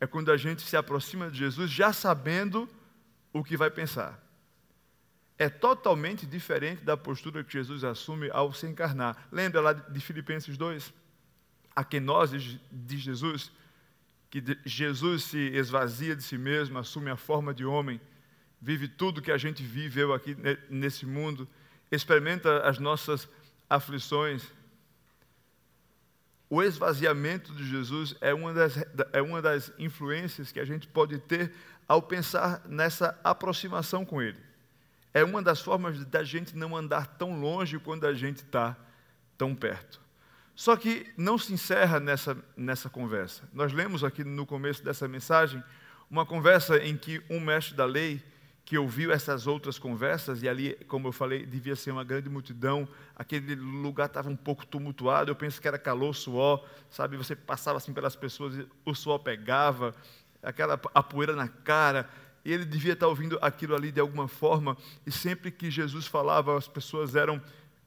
[0.00, 2.68] É quando a gente se aproxima de Jesus já sabendo
[3.32, 4.25] o que vai pensar
[5.38, 9.28] é totalmente diferente da postura que Jesus assume ao se encarnar.
[9.30, 10.92] Lembra lá de Filipenses 2?
[11.74, 13.52] A kenose de Jesus,
[14.30, 18.00] que Jesus se esvazia de si mesmo, assume a forma de homem,
[18.60, 20.34] vive tudo que a gente viveu aqui
[20.70, 21.46] nesse mundo,
[21.92, 23.28] experimenta as nossas
[23.68, 24.42] aflições.
[26.48, 28.78] O esvaziamento de Jesus é uma das,
[29.12, 31.52] é uma das influências que a gente pode ter
[31.86, 34.46] ao pensar nessa aproximação com Ele
[35.16, 38.76] é uma das formas da gente não andar tão longe quando a gente está
[39.38, 39.98] tão perto.
[40.54, 43.48] Só que não se encerra nessa, nessa conversa.
[43.50, 45.64] Nós lemos aqui no começo dessa mensagem
[46.10, 48.22] uma conversa em que um mestre da lei,
[48.62, 52.86] que ouviu essas outras conversas, e ali, como eu falei, devia ser uma grande multidão,
[53.14, 57.16] aquele lugar estava um pouco tumultuado, eu penso que era calor, suor, sabe?
[57.16, 59.94] Você passava assim pelas pessoas, o suor pegava,
[60.42, 62.06] aquela a poeira na cara,
[62.46, 66.56] e ele devia estar ouvindo aquilo ali de alguma forma, e sempre que Jesus falava,
[66.56, 67.42] as pessoas eram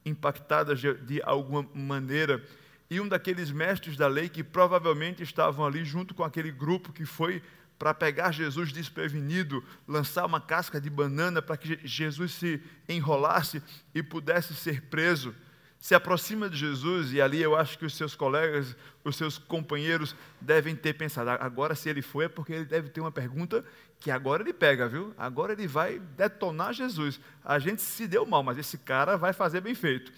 [0.06, 2.44] impactadas de, de alguma maneira.
[2.90, 7.06] E um daqueles mestres da lei que provavelmente estavam ali junto com aquele grupo que
[7.06, 7.42] foi
[7.78, 13.64] para pegar Jesus desprevenido, lançar uma casca de banana para que Jesus se enrolasse
[13.96, 15.34] e pudesse ser preso
[15.80, 20.14] se aproxima de Jesus e ali eu acho que os seus colegas, os seus companheiros
[20.42, 23.64] devem ter pensado, agora se ele foi é porque ele deve ter uma pergunta
[24.00, 25.14] que agora ele pega, viu?
[25.18, 27.20] Agora ele vai detonar Jesus.
[27.44, 30.12] A gente se deu mal, mas esse cara vai fazer bem feito.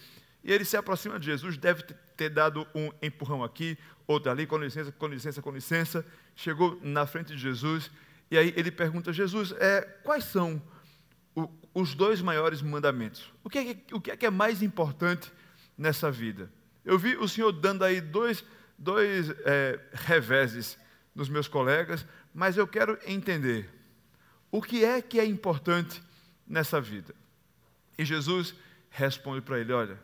[0.44, 1.84] E ele se aproxima de Jesus, deve
[2.16, 6.06] ter dado um empurrão aqui, outro ali, com licença, com licença, com licença.
[6.36, 7.92] Chegou na frente de Jesus
[8.30, 10.62] e aí ele pergunta: Jesus, é, quais são
[11.36, 13.32] o, os dois maiores mandamentos?
[13.44, 15.32] O que, é, o que é, que é mais importante
[15.78, 16.52] nessa vida.
[16.86, 18.44] Eu vi o Senhor dando aí dois,
[18.78, 20.78] dois é, reveses
[21.14, 23.70] nos meus colegas, mas eu quero entender
[24.52, 26.02] o que é que é importante
[26.48, 27.14] nessa vida.
[27.98, 28.56] E Jesus
[28.90, 30.00] responde para ele: Olha,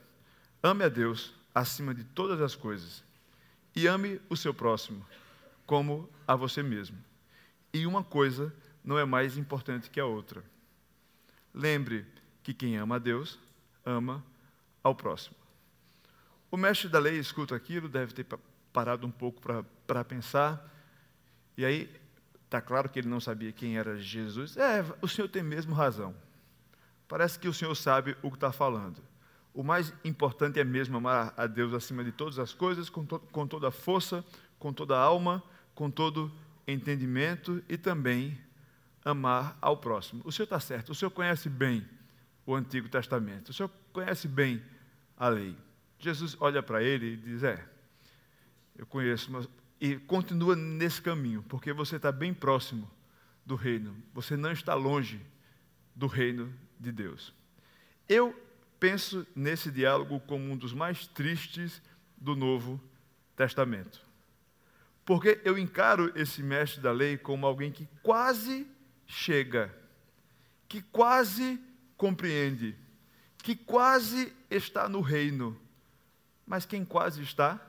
[0.61, 3.03] ame a Deus acima de todas as coisas
[3.75, 5.05] e ame o seu próximo
[5.65, 6.97] como a você mesmo.
[7.73, 10.43] E uma coisa não é mais importante que a outra.
[11.53, 12.05] Lembre
[12.41, 13.37] que quem ama a Deus
[13.85, 14.23] ama
[14.81, 15.35] ao próximo.
[16.49, 18.25] O mestre da lei escuta aquilo, deve ter
[18.71, 19.41] parado um pouco
[19.85, 20.73] para pensar,
[21.57, 21.93] e aí
[22.47, 24.55] está claro que ele não sabia quem era Jesus.
[24.57, 26.15] É, o senhor tem mesmo razão.
[27.07, 29.01] Parece que o senhor sabe o que está falando.
[29.53, 33.19] O mais importante é mesmo amar a Deus acima de todas as coisas, com, to
[33.31, 34.23] com toda a força,
[34.57, 35.43] com toda a alma,
[35.75, 36.31] com todo
[36.67, 38.37] entendimento e também
[39.03, 40.21] amar ao próximo.
[40.25, 41.85] O senhor está certo, o senhor conhece bem
[42.45, 44.61] o Antigo Testamento, o senhor conhece bem
[45.17, 45.55] a lei.
[45.99, 47.63] Jesus olha para ele e diz: É,
[48.77, 49.49] eu conheço, mas...
[49.79, 52.89] e continua nesse caminho, porque você está bem próximo
[53.45, 55.21] do reino, você não está longe
[55.95, 57.33] do reino de Deus.
[58.07, 58.35] Eu
[58.79, 61.81] penso nesse diálogo como um dos mais tristes
[62.15, 62.81] do Novo
[63.35, 64.05] Testamento.
[65.05, 68.67] Porque eu encaro esse mestre da lei como alguém que quase
[69.05, 69.73] chega,
[70.67, 71.59] que quase
[71.95, 72.75] compreende,
[73.37, 75.57] que quase está no reino,
[76.45, 77.59] mas quem quase está,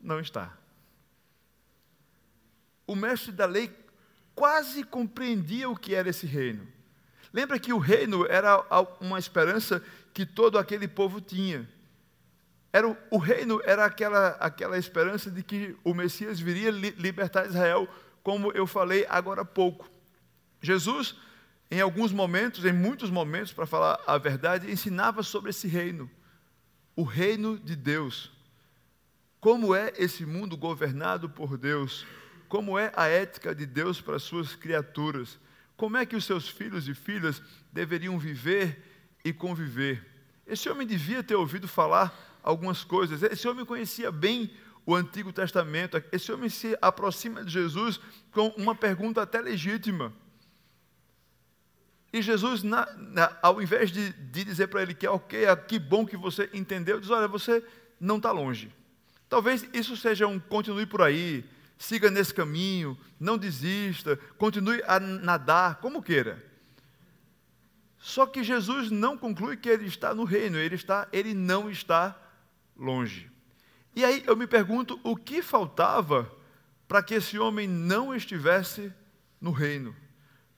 [0.00, 0.56] não está.
[2.86, 3.70] O mestre da lei
[4.34, 6.66] quase compreendia o que era esse reino.
[7.32, 8.64] Lembra que o reino era
[9.00, 11.68] uma esperança que todo aquele povo tinha.
[12.72, 17.88] Era o, reino era aquela, aquela esperança de que o Messias viria li, libertar Israel,
[18.22, 19.88] como eu falei agora há pouco.
[20.60, 21.16] Jesus,
[21.70, 26.10] em alguns momentos, em muitos momentos, para falar a verdade, ensinava sobre esse reino,
[26.96, 28.32] o reino de Deus.
[29.40, 32.06] Como é esse mundo governado por Deus?
[32.54, 35.40] Como é a ética de Deus para as suas criaturas?
[35.76, 38.80] Como é que os seus filhos e filhas deveriam viver
[39.24, 40.06] e conviver?
[40.46, 43.24] Esse homem devia ter ouvido falar algumas coisas.
[43.24, 44.52] Esse homem conhecia bem
[44.86, 46.00] o Antigo Testamento.
[46.12, 47.98] Esse homem se aproxima de Jesus
[48.30, 50.12] com uma pergunta até legítima.
[52.12, 55.56] E Jesus, na, na, ao invés de, de dizer para ele que é ok, é,
[55.56, 57.66] que bom que você entendeu, diz: olha, você
[57.98, 58.72] não está longe.
[59.28, 61.44] Talvez isso seja um continue por aí,
[61.78, 66.44] siga nesse caminho, não desista, continue a nadar, como queira.
[67.98, 72.14] Só que Jesus não conclui que ele está no reino, ele está, ele não está
[72.76, 73.30] longe.
[73.96, 76.30] E aí eu me pergunto o que faltava
[76.86, 78.92] para que esse homem não estivesse
[79.40, 79.94] no reino?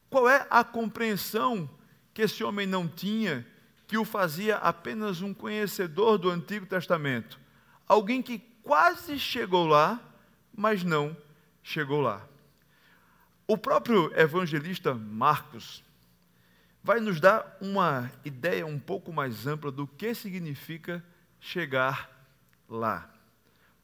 [0.08, 1.68] Qual é a compreensão
[2.14, 3.46] que esse homem não tinha
[3.86, 7.38] que o fazia apenas um conhecedor do Antigo Testamento?
[7.86, 10.00] Alguém que quase chegou lá,
[10.56, 11.16] mas não
[11.62, 12.26] chegou lá.
[13.46, 15.84] O próprio evangelista Marcos
[16.82, 21.04] vai nos dar uma ideia um pouco mais ampla do que significa
[21.38, 22.10] chegar
[22.68, 23.12] lá.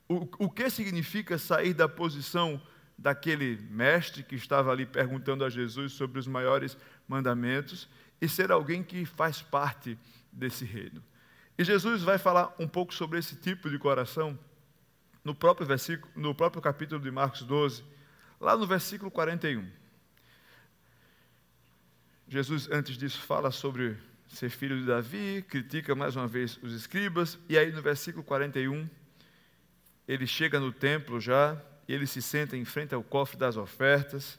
[0.08, 2.60] O, o que significa sair da posição
[2.96, 7.88] daquele mestre que estava ali perguntando a Jesus sobre os maiores mandamentos
[8.20, 9.98] e ser alguém que faz parte
[10.32, 11.02] desse reino?
[11.58, 14.38] E Jesus vai falar um pouco sobre esse tipo de coração
[15.24, 17.84] no próprio versículo, no próprio capítulo de Marcos 12,
[18.40, 19.68] lá no versículo 41.
[22.28, 27.38] Jesus, antes disso, fala sobre ser filho de Davi, critica mais uma vez os escribas,
[27.48, 28.88] e aí no versículo 41,
[30.08, 34.38] ele chega no templo já, e ele se senta em frente ao cofre das ofertas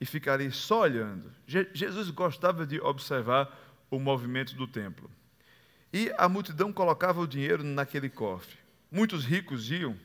[0.00, 1.30] e fica ali só olhando.
[1.46, 3.48] Je Jesus gostava de observar
[3.90, 5.10] o movimento do templo.
[5.92, 8.56] E a multidão colocava o dinheiro naquele cofre.
[8.90, 9.96] Muitos ricos iam,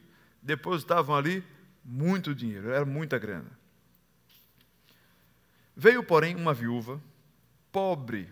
[0.43, 1.43] depositavam ali
[1.83, 3.49] muito dinheiro, era muita grana.
[5.75, 7.01] Veio, porém, uma viúva,
[7.71, 8.29] pobre,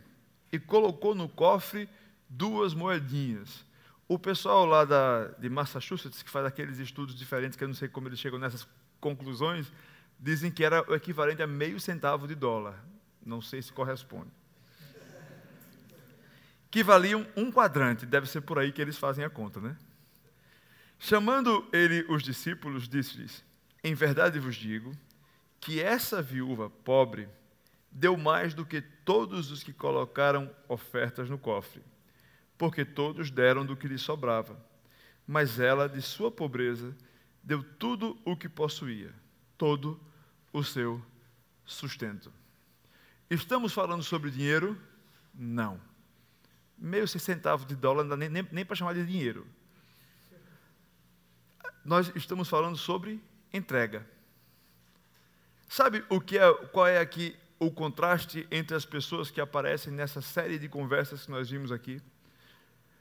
[0.52, 1.90] e colocou no cofre
[2.30, 3.66] duas moedinhas.
[4.08, 7.88] O pessoal lá da, de Massachusetts, que faz aqueles estudos diferentes, que eu não sei
[7.88, 8.68] como eles chegam nessas
[9.00, 9.72] conclusões,
[10.20, 12.78] dizem que era o equivalente a meio centavo de dólar.
[13.26, 14.30] Não sei se corresponde.
[16.70, 19.78] Que valiam um quadrante, deve ser por aí que eles fazem a conta, né?
[21.04, 23.44] Chamando ele os discípulos, disse-lhes:
[23.84, 24.92] Em verdade vos digo
[25.60, 27.28] que essa viúva pobre
[27.92, 31.82] deu mais do que todos os que colocaram ofertas no cofre,
[32.56, 34.64] porque todos deram do que lhe sobrava.
[35.26, 36.96] Mas ela, de sua pobreza,
[37.42, 39.12] deu tudo o que possuía,
[39.58, 40.00] todo
[40.54, 41.04] o seu
[41.66, 42.32] sustento.
[43.28, 44.80] Estamos falando sobre dinheiro?
[45.34, 45.82] Não.
[46.78, 49.48] Meio centavo de dólar nem, nem, nem para chamar de dinheiro.
[51.84, 53.22] Nós estamos falando sobre
[53.54, 54.06] entrega.
[55.68, 60.22] Sabe o que é, qual é aqui o contraste entre as pessoas que aparecem nessa
[60.22, 62.02] série de conversas que nós vimos aqui.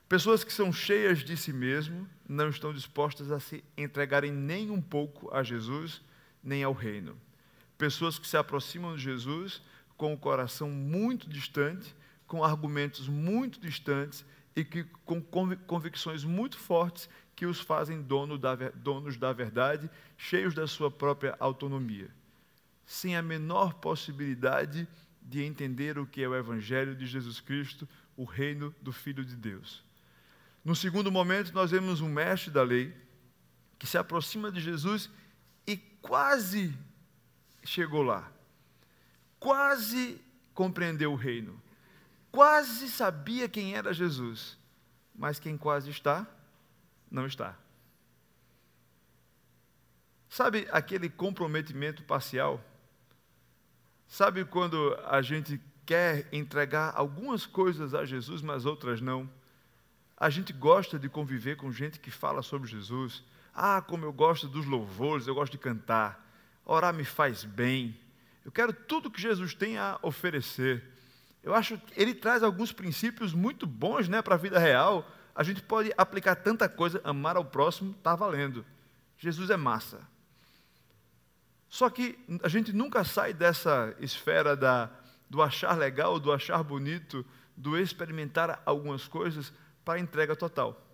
[0.09, 4.81] Pessoas que são cheias de si mesmo, não estão dispostas a se entregarem nem um
[4.81, 6.03] pouco a Jesus,
[6.43, 7.17] nem ao reino.
[7.79, 9.63] Pessoas que se aproximam de Jesus
[9.97, 11.95] com o coração muito distante,
[12.27, 17.09] com argumentos muito distantes e que, com convicções muito fortes
[17.41, 22.11] que os fazem dono da, donos da verdade, cheios da sua própria autonomia
[22.91, 24.87] sem a menor possibilidade
[25.23, 29.37] de entender o que é o Evangelho de Jesus Cristo, o reino do Filho de
[29.37, 29.83] Deus.
[30.63, 32.93] No segundo momento, nós vemos um mestre da lei
[33.79, 35.09] que se aproxima de Jesus
[35.67, 36.77] e quase
[37.65, 38.31] chegou lá,
[39.39, 40.21] quase
[40.53, 41.59] compreendeu o reino,
[42.31, 44.59] quase sabia quem era Jesus,
[45.15, 46.27] mas quem quase está,
[47.11, 47.57] não está.
[50.29, 52.63] Sabe aquele comprometimento parcial?
[54.07, 59.29] Sabe quando a gente quer entregar algumas coisas a Jesus, mas outras não?
[60.17, 63.25] A gente gosta de conviver com gente que fala sobre Jesus.
[63.55, 66.25] Ah, como eu gosto dos louvores, eu gosto de cantar.
[66.65, 67.99] Orar me faz bem.
[68.45, 70.85] Eu quero tudo que Jesus tem a oferecer.
[71.43, 75.11] Eu acho que ele traz alguns princípios muito bons né, para a vida real.
[75.35, 78.65] A gente pode aplicar tanta coisa, amar ao próximo, está valendo.
[79.19, 80.01] Jesus é massa.
[81.69, 84.91] Só que a gente nunca sai dessa esfera da,
[85.29, 87.25] do achar legal, do achar bonito,
[87.57, 89.53] do experimentar algumas coisas
[89.85, 90.87] para a entrega total.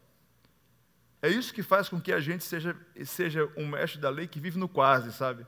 [1.22, 4.39] É isso que faz com que a gente seja, seja um mestre da lei que
[4.39, 5.47] vive no quase, sabe?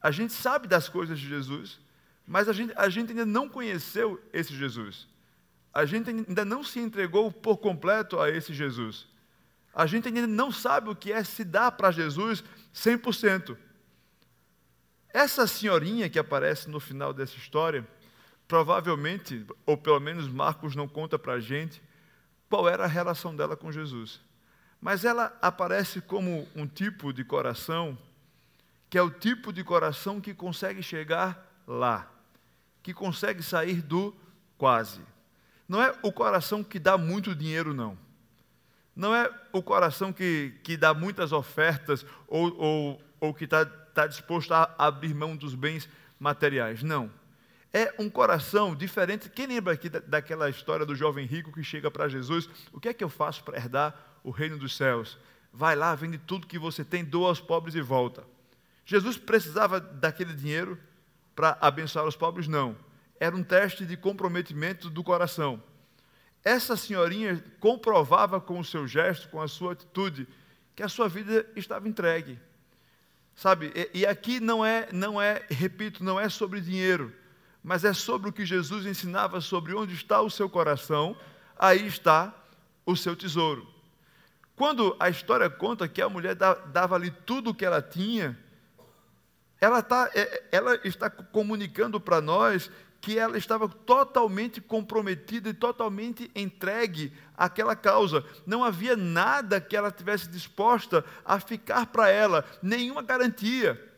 [0.00, 1.80] A gente sabe das coisas de Jesus,
[2.26, 5.08] mas a gente, a gente ainda não conheceu esse Jesus.
[5.72, 9.06] A gente ainda não se entregou por completo a esse Jesus.
[9.72, 12.42] A gente ainda não sabe o que é se dar para Jesus
[12.74, 13.56] 100%.
[15.12, 17.86] Essa senhorinha que aparece no final dessa história,
[18.48, 21.80] provavelmente, ou pelo menos Marcos não conta para a gente,
[22.48, 24.20] qual era a relação dela com Jesus.
[24.80, 27.96] Mas ela aparece como um tipo de coração,
[28.88, 32.10] que é o tipo de coração que consegue chegar lá,
[32.82, 34.14] que consegue sair do
[34.58, 35.00] quase.
[35.70, 37.96] Não é o coração que dá muito dinheiro, não.
[38.96, 44.04] Não é o coração que, que dá muitas ofertas ou, ou, ou que está tá
[44.08, 46.82] disposto a abrir mão dos bens materiais.
[46.82, 47.08] Não.
[47.72, 49.30] É um coração diferente.
[49.30, 52.50] Quem lembra aqui daquela história do jovem rico que chega para Jesus?
[52.72, 53.94] O que é que eu faço para herdar
[54.24, 55.16] o reino dos céus?
[55.52, 58.24] Vai lá, vende tudo que você tem, doa aos pobres e volta.
[58.84, 60.76] Jesus precisava daquele dinheiro
[61.36, 62.48] para abençoar os pobres?
[62.48, 62.89] Não.
[63.20, 65.62] Era um teste de comprometimento do coração.
[66.42, 70.26] Essa senhorinha comprovava com o seu gesto, com a sua atitude,
[70.74, 72.40] que a sua vida estava entregue.
[73.36, 73.70] Sabe?
[73.74, 77.14] E, e aqui não é, não é, repito, não é sobre dinheiro
[77.62, 81.16] mas é sobre o que Jesus ensinava sobre onde está o seu coração,
[81.58, 82.34] aí está
[82.86, 83.68] o seu tesouro.
[84.56, 88.38] Quando a história conta que a mulher dava ali tudo o que ela tinha,
[89.60, 96.30] ela, tá, é, ela está comunicando para nós que ela estava totalmente comprometida e totalmente
[96.34, 98.24] entregue àquela causa.
[98.46, 103.90] Não havia nada que ela tivesse disposta a ficar para ela, nenhuma garantia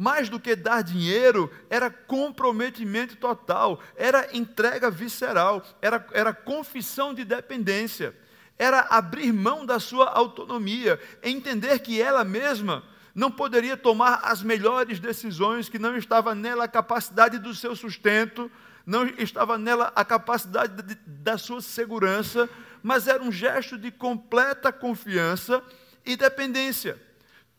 [0.00, 7.22] mais do que dar dinheiro, era comprometimento total, era entrega visceral, era, era confissão de
[7.22, 8.16] dependência,
[8.58, 12.82] era abrir mão da sua autonomia, entender que ela mesma
[13.14, 18.50] não poderia tomar as melhores decisões, que não estava nela a capacidade do seu sustento,
[18.86, 22.48] não estava nela a capacidade de, da sua segurança,
[22.82, 25.62] mas era um gesto de completa confiança
[26.04, 26.98] e dependência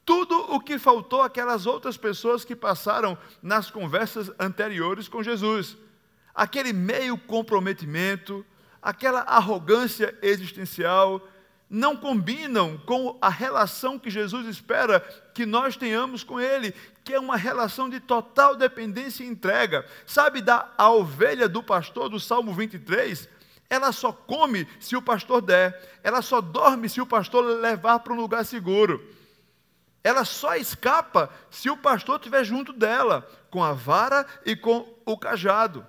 [0.05, 5.77] tudo o que faltou aquelas outras pessoas que passaram nas conversas anteriores com Jesus.
[6.33, 8.45] Aquele meio comprometimento,
[8.81, 11.25] aquela arrogância existencial,
[11.71, 14.99] não combinam com a relação que Jesus espera
[15.33, 19.85] que nós tenhamos com Ele, que é uma relação de total dependência e entrega.
[20.05, 23.29] Sabe da a ovelha do pastor do Salmo 23?
[23.69, 28.11] Ela só come se o pastor der, ela só dorme se o pastor levar para
[28.11, 29.01] um lugar seguro.
[30.03, 35.17] Ela só escapa se o pastor estiver junto dela, com a vara e com o
[35.17, 35.87] cajado.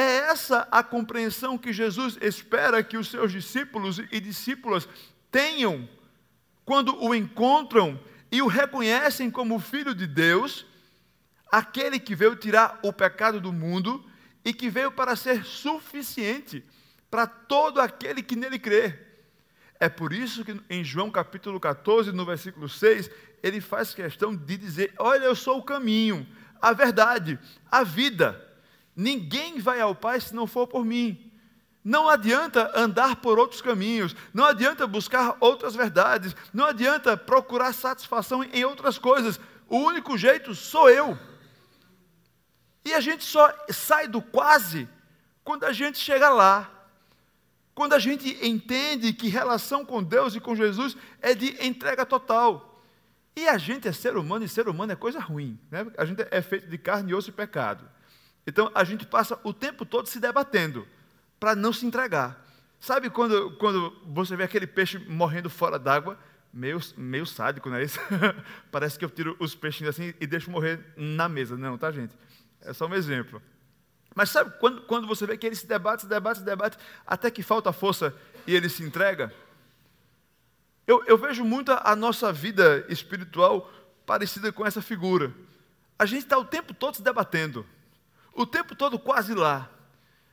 [0.00, 4.88] É essa a compreensão que Jesus espera que os seus discípulos e discípulas
[5.30, 5.86] tenham
[6.64, 8.00] quando o encontram
[8.32, 10.64] e o reconhecem como filho de Deus,
[11.52, 14.02] aquele que veio tirar o pecado do mundo
[14.42, 16.64] e que veio para ser suficiente
[17.10, 18.98] para todo aquele que nele crê.
[19.78, 23.10] É por isso que em João capítulo 14, no versículo 6,
[23.42, 26.26] ele faz questão de dizer: Olha, eu sou o caminho,
[26.58, 27.38] a verdade,
[27.70, 28.49] a vida.
[28.94, 31.30] Ninguém vai ao Pai se não for por mim.
[31.82, 38.44] Não adianta andar por outros caminhos, não adianta buscar outras verdades, não adianta procurar satisfação
[38.44, 39.40] em outras coisas.
[39.66, 41.18] O único jeito sou eu.
[42.84, 44.88] E a gente só sai do quase
[45.42, 46.70] quando a gente chega lá.
[47.74, 52.82] Quando a gente entende que relação com Deus e com Jesus é de entrega total.
[53.34, 55.58] E a gente é ser humano, e ser humano é coisa ruim.
[55.70, 55.86] Né?
[55.96, 57.88] A gente é feito de carne, osso e pecado.
[58.50, 60.86] Então a gente passa o tempo todo se debatendo
[61.38, 62.44] para não se entregar.
[62.80, 66.18] Sabe quando, quando você vê aquele peixe morrendo fora d'água?
[66.52, 68.00] Meio, meio sádico, não é isso?
[68.72, 71.56] Parece que eu tiro os peixinhos assim e deixo morrer na mesa.
[71.56, 72.12] Não, tá, gente?
[72.62, 73.40] É só um exemplo.
[74.16, 76.76] Mas sabe quando, quando você vê que ele se debate, se debate, se debate,
[77.06, 78.12] até que falta força
[78.48, 79.32] e ele se entrega?
[80.88, 83.70] Eu, eu vejo muito a, a nossa vida espiritual
[84.04, 85.32] parecida com essa figura.
[85.96, 87.64] A gente está o tempo todo se debatendo,
[88.34, 89.70] o tempo todo quase lá.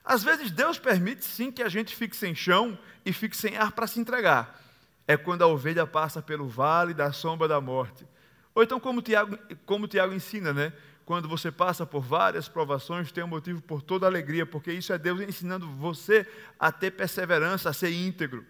[0.03, 3.71] Às vezes Deus permite sim que a gente fique sem chão e fique sem ar
[3.71, 4.61] para se entregar.
[5.07, 8.05] É quando a ovelha passa pelo vale da sombra da morte.
[8.55, 10.73] Ou então, como Tiago, como Tiago ensina, né?
[11.07, 14.97] quando você passa por várias provações, tem um motivo por toda alegria, porque isso é
[14.97, 16.27] Deus ensinando você
[16.59, 18.45] a ter perseverança, a ser íntegro.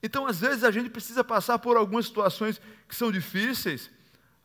[0.00, 3.90] Então, às vezes, a gente precisa passar por algumas situações que são difíceis,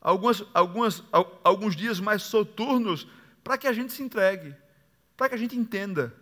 [0.01, 1.03] algumas, algumas,
[1.43, 3.05] alguns dias mais soturnos,
[3.50, 4.56] para que a gente se entregue,
[5.18, 6.14] para que a gente entenda,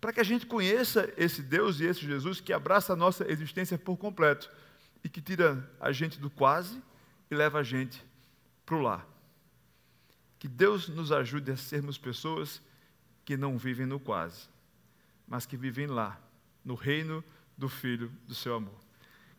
[0.00, 3.76] para que a gente conheça esse Deus e esse Jesus que abraça a nossa existência
[3.76, 4.50] por completo
[5.04, 6.82] e que tira a gente do quase
[7.30, 8.02] e leva a gente
[8.64, 9.04] para o lá.
[10.38, 12.62] Que Deus nos ajude a sermos pessoas
[13.22, 14.48] que não vivem no quase,
[15.28, 16.18] mas que vivem lá,
[16.64, 17.22] no reino
[17.54, 18.80] do Filho do seu amor.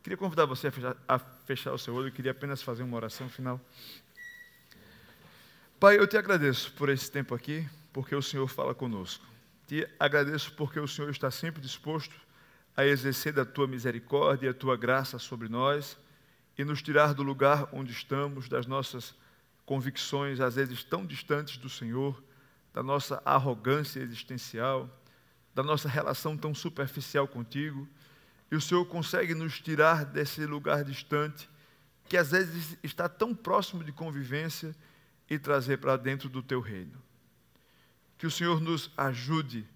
[0.04, 3.28] Queria convidar você a fechar, a fechar o seu olho, queria apenas fazer uma oração
[3.28, 3.60] final.
[5.84, 9.26] Pai, eu te agradeço por esse tempo aqui, porque o Senhor fala conosco.
[9.68, 12.16] Te agradeço porque o Senhor está sempre disposto
[12.74, 15.98] a exercer da tua misericórdia e a tua graça sobre nós
[16.58, 19.14] e nos tirar do lugar onde estamos, das nossas
[19.66, 22.24] convicções, às vezes tão distantes do Senhor,
[22.74, 24.90] da nossa arrogância existencial,
[25.54, 27.86] da nossa relação tão superficial contigo.
[28.50, 31.50] E o Senhor consegue nos tirar desse lugar distante,
[32.08, 34.74] que às vezes está tão próximo de convivência,
[35.30, 37.02] e trazer para dentro do teu reino.
[38.18, 39.68] Que o Senhor nos ajude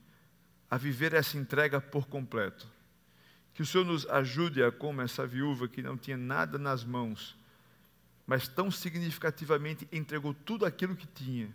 [0.70, 2.68] a viver essa entrega por completo.
[3.54, 7.36] Que o Senhor nos ajude a, como essa viúva que não tinha nada nas mãos,
[8.26, 11.50] mas tão significativamente entregou tudo aquilo que tinha,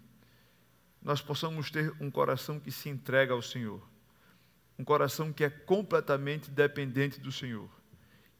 [1.02, 3.82] nós possamos ter um coração que se entrega ao Senhor,
[4.78, 7.68] um coração que é completamente dependente do Senhor,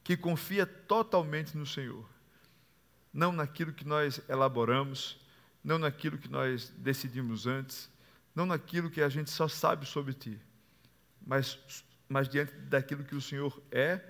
[0.03, 2.09] que confia totalmente no Senhor,
[3.13, 5.21] não naquilo que nós elaboramos,
[5.63, 7.91] não naquilo que nós decidimos antes,
[8.35, 10.41] não naquilo que a gente só sabe sobre Ti,
[11.25, 14.01] mas, mas diante daquilo que o Senhor é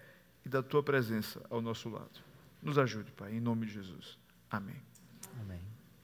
[0.45, 2.21] e da Tua presença ao nosso lado.
[2.63, 4.19] Nos ajude, Pai, em nome de Jesus.
[4.51, 4.81] Amém.
[5.41, 5.72] Amém.